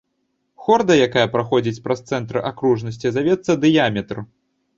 [0.67, 4.25] Хорда, якая праходзіць праз цэнтр акружнасці, завецца дыяметр.